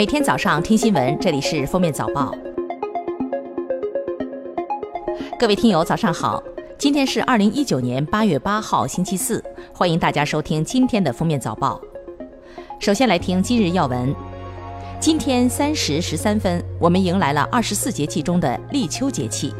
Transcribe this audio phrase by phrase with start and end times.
[0.00, 2.34] 每天早上听新闻，这里是封面早报。
[5.38, 6.42] 各位听友，早上好！
[6.78, 9.44] 今天是二零一九年八月八号，星期四，
[9.74, 11.78] 欢迎大家收听今天的封面早报。
[12.78, 14.14] 首先来听今日要闻。
[14.98, 19.52] 今天三时十三分，我们迎来了二十四节气中的立秋节气。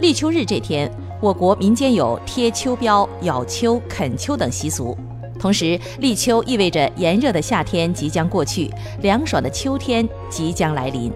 [0.00, 0.90] 立秋日这天，
[1.22, 4.98] 我国民间有贴秋膘、咬秋、啃秋等习俗。
[5.38, 8.70] 同时，立秋意味着炎热的夏天即将过去，
[9.00, 11.12] 凉爽的秋天即将来临。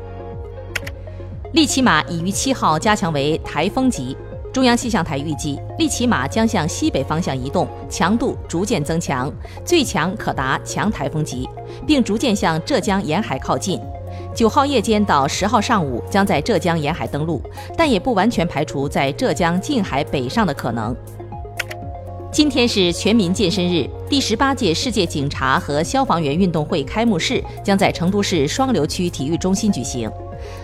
[1.52, 4.16] 利奇马已于七号加强为台风级，
[4.52, 9.30] 中央气象台预计，利奇马将向西北方向移动，强度逐渐增强，
[9.64, 11.48] 最强可达强台风级，
[11.86, 13.78] 并逐渐向浙江沿海靠近。
[14.34, 17.42] 九号夜间到十号上午将在浙江沿海登陆，
[17.76, 20.96] 但也不完全排除在浙江近海北上的可能。
[22.32, 30.10] 今天是全民健身日，第十八届世界警察和消防员运动会开幕式将在成都市双流区体育中心举行。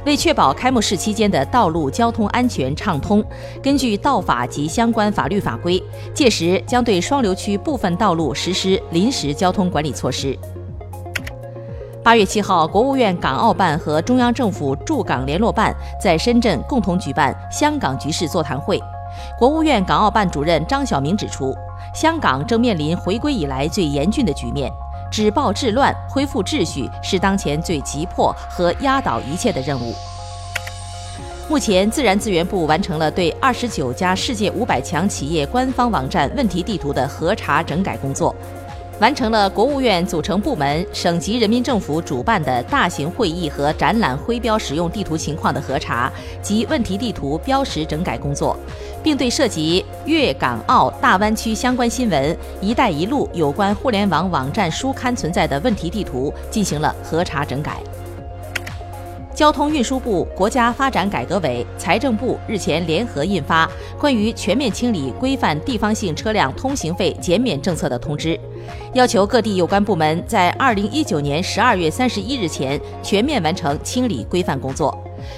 [0.06, 3.22] 为确保开幕式期间的道路交通安全畅通，
[3.62, 5.82] 根据道法及相关法律法规，
[6.14, 10.34] 届时将对双流区部分道路实施临时交通管理措施。
[12.02, 18.80] 八月七号，国务院港澳办和中央政府驻港联络办在深圳共同举办香港局势座谈会。
[19.38, 21.56] 国务院港澳办主任张晓明指出，
[21.94, 24.70] 香港正面临回归以来最严峻的局面，
[25.10, 29.94] 止暴制乱、恢复秩序是当前最急迫和压倒一切的任务。
[31.48, 38.36] 目前，自然资源部完成了对二十九家世界五百强企业官方网站问题地图的核查整改工作。
[39.00, 48.58] 完成了国务院组成部门、省级人民政府主办的大型会议和展览徽标使用地图情况的核查及问题地图标识整改工作，
[49.00, 57.80] 并对涉及粤港澳大湾区相关新闻、“一带一路”有关互联网网站书刊存在的问题地图进行了核查整改。
[59.38, 63.64] 交通运输部、国家发展改革委、财政部日前联合印发
[63.96, 68.30] 《关于全面清理规范地方性车辆通行费减免政策的通知》，
[68.94, 74.92] 要求各地有关部门在二零一九年十二月三十一日前全面完成清理规范工作。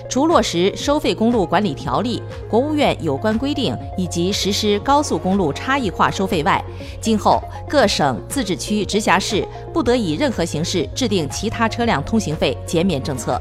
[0.08, 6.64] 除落实《收费公路管理条例》、国务院有关规定以及实施高速公路差异化收费外，
[7.02, 7.38] 今后
[7.68, 13.38] 各省、自治区、直辖市不得以任何形式制定其他车辆通行费减免政策。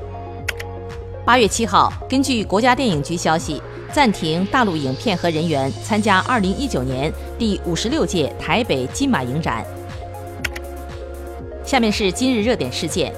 [1.29, 3.61] 八月七号，根据国家电影局消息，
[3.93, 9.63] 暂停大陆影片和人员参加二零一九年第五十六届台北金马影展。
[11.63, 13.13] 下面是今日热点事件：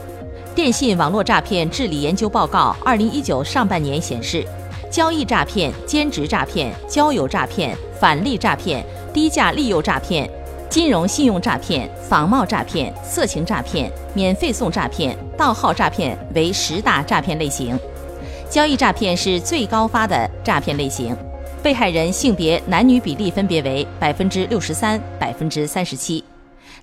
[0.54, 4.46] 电信网络诈骗治理研究报告二零一九上半年显示，
[4.92, 10.30] 交易诈骗、兼职诈骗、交友诈骗、返利诈骗、低价利诱诈骗、
[10.70, 17.80] 金融信用诈骗、仿冒诈骗、色情诈骗、免费送诈骗、盗号诈骗为十大诈骗类型。
[18.52, 21.16] 交易诈骗是最高发的诈骗类型，
[21.64, 26.22] 被害人性别男女比例分别为百分之六十三、百分之三十七，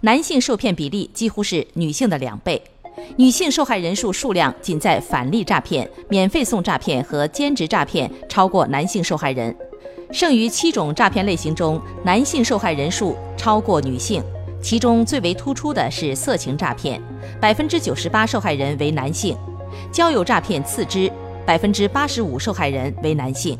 [0.01, 2.63] 男性受骗比例几乎是女性的两倍，
[3.17, 9.55] 女性受害人数数量仅在返利诈骗、免费送诈骗和兼职诈骗超过男性受害人，
[10.11, 14.23] 剩余七种诈骗类型中，男性受害人数超过女性，
[14.63, 16.99] 其中最为突出的是色情诈骗，
[17.39, 19.37] 百分之九十八受害人为男性，
[19.93, 21.13] 交友诈骗次之。
[21.49, 23.59] 百分之八十五受害人为男性。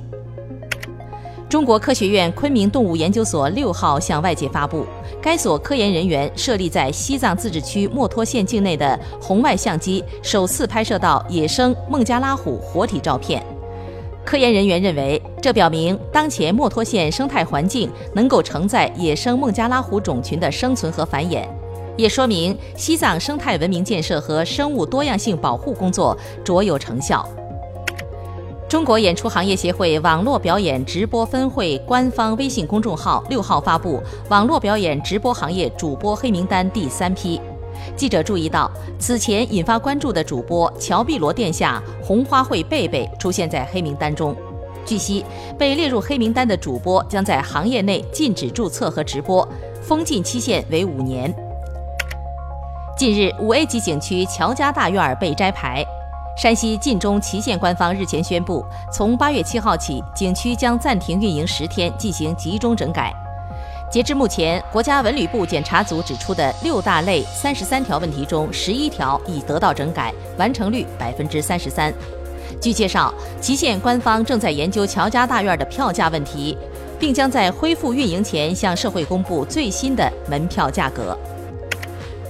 [1.49, 4.85] 中国科学院昆明动物研究所六号向外界发布，
[5.23, 13.43] 该所科研人员设立在西藏自治区墨脱县境内的红外相机首次拍摄到野生孟加拉虎活体照片。
[14.23, 21.49] 科研人员认为，这表明当前墨脱县生态环境能够承载野生孟加拉虎种群的生存和繁衍，
[21.97, 27.27] 也说明西藏生态文明建设和生物多样性保护工作卓有成效。
[28.69, 33.99] 中国演出行业协会网络表演直播分会官方微信公众号六号发布
[34.29, 37.41] 网络表演直播行业主播黑名单第三批。
[37.97, 44.37] 记者注意到，此前引发关注的主播乔碧罗殿下、红花会贝贝出现在黑名单中。
[44.85, 45.25] 据悉，
[45.59, 49.49] 被列入黑名单的主播将在行业内禁止注册和直播，
[49.81, 51.35] 封禁期限为五年。
[52.99, 55.87] 近日，五 A 级景区乔家大院被摘牌。
[56.39, 63.13] 山西晋中祁县官方日前宣布，从八月七号起，景区将暂停运营十天，进行集中整改。
[63.91, 71.93] 截至目前，国家文旅部检查组指出的六大类三十三条问题中，十一条已得到整改，完成率百分之三十三。
[72.61, 76.57] 据介绍，祁县官方正在研究乔家大院的票价问题，
[77.01, 81.19] 并将在恢复运营前向社会公布最新的门票价格。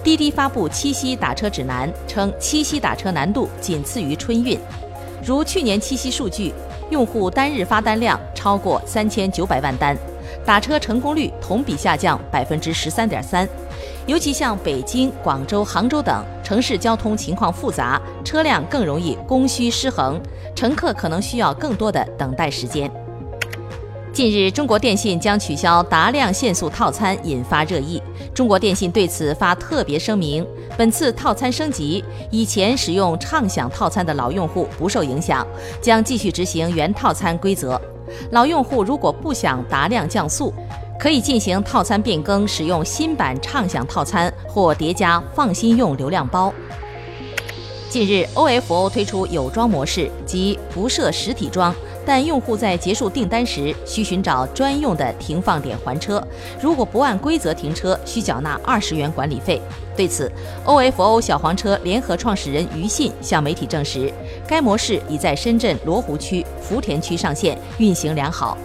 [0.09, 4.59] 滴滴发布七夕打车指南，称七夕打车难度仅次于春运。
[5.23, 6.55] 如去年七夕数据，
[6.89, 9.95] 用户单日发单量超过三千九百万单，
[10.47, 13.47] 打车成功率同比下降百分之十三点三。
[14.07, 20.19] 尤其像北京、广州、杭州等城市，交通情况复杂，车辆更容易供需失衡，
[20.55, 22.91] 乘客可能需要更多的等待时间。
[24.11, 28.03] 近日，中国电信将取消达量限速套餐，引发热议。
[28.39, 30.47] 中国电信对此发特别声明：
[30.77, 35.45] 本次套餐升级，以前使用畅享套餐的老用户不受影响，
[35.83, 37.81] 将继续执行原套餐规则。
[38.31, 40.55] 老用户如果不想达量降速，
[41.01, 46.55] 可以进行套餐变更，使用新版畅享套餐或叠加放心用流量包。
[47.91, 51.75] 近日，OFO 推出有桩模式，即不设实体桩。
[52.05, 56.23] 但用户在结束订单时需寻找专用的停放点还车，
[56.61, 59.61] 如果不按规则停车，需缴纳二十元管理费。
[59.97, 60.31] 对此
[60.65, 64.13] ，OFO 小黄车联合创始人于信向媒体证实，
[64.47, 68.57] 该模式已在深圳罗湖区、福田区上线，运行良好。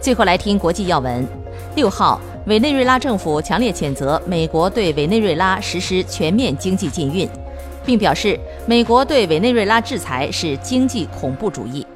[0.00, 1.26] 最后来听国际要闻。
[1.74, 7.28] 六号，委内瑞拉政府强烈谴责美国对委内瑞拉实施全面经济禁运，
[7.84, 11.86] 并表示美国对委内瑞拉制裁是经济恐怖主义。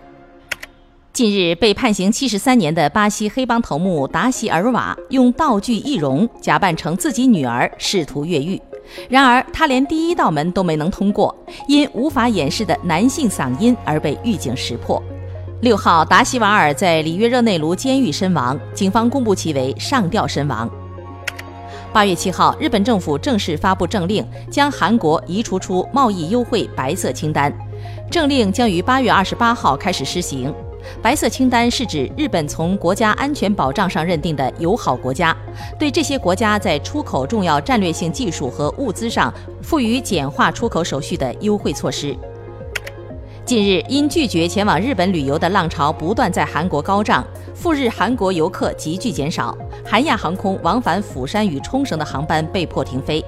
[1.13, 8.61] 近日被判刑七十三年的巴西黑帮头目达西尔瓦用道具易容假扮成自己女儿试图越狱，
[9.09, 11.35] 然而他连第一道门都没能通过，
[11.69, 15.03] 因无法掩饰的男性嗓音而被狱警识破。
[15.63, 20.71] 六号，达西瓦尔在里约热内卢监狱身亡，警方公布其为上吊身亡。
[21.97, 27.51] 八月七号，日本政府正式发布政令，将韩国移除出贸易优惠白色清单，
[28.11, 30.55] 政令将于八月二十八号开始施行。
[31.01, 35.35] 白色清单是指日本从国家安全保障上认定的友好国家，
[35.79, 39.33] 对这些国家在出口重要战略性技术和物资上
[39.63, 42.15] 赋予简化出口手续的优惠措施。
[43.47, 53.25] 近日，因拒绝前往日本旅游的浪潮不断在韩国高涨，赴日韩国游客急剧减少，韩亚航空往返釜山与冲绳的航班被迫停飞。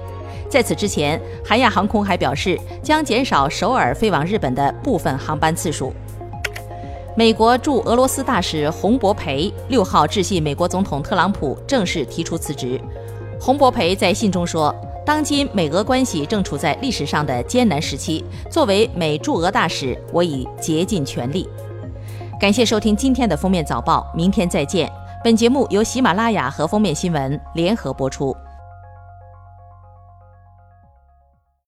[0.49, 5.93] 在此之前，韩亚航空还表示将减少首尔飞往日本的部分航班次数。
[7.15, 12.77] 美国驻俄罗斯大使洪博培六号致信美国总统特朗普，正式提出辞职。
[13.39, 14.75] 洪博培在信中说
[15.09, 21.49] ：“当今美俄关系正处在历史上的艰难时期，作为美驻俄大使，我已竭尽全力。”
[22.39, 24.87] 感谢收听今天的封面早报，明天再见。
[25.23, 28.37] 本节目由喜马拉雅和封面新闻联合播出。